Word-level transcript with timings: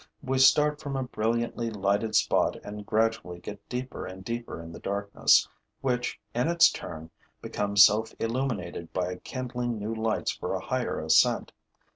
We 0.23 0.39
start 0.39 0.81
from 0.81 0.95
a 0.95 1.03
brilliantly 1.03 1.69
lighted 1.69 2.15
spot 2.15 2.57
and 2.63 2.87
gradually 2.87 3.37
get 3.37 3.69
deeper 3.69 4.07
and 4.07 4.25
deeper 4.25 4.59
in 4.59 4.71
the 4.71 4.79
darkness, 4.79 5.47
which, 5.81 6.19
in 6.33 6.47
its 6.47 6.71
turn, 6.71 7.11
becomes 7.39 7.83
self 7.83 8.11
illuminated 8.17 8.93
by 8.93 9.17
kindling 9.17 9.77
new 9.77 9.93
lights 9.93 10.31
for 10.31 10.55
a 10.55 10.59
higher 10.59 10.99
ascent. 10.99 11.51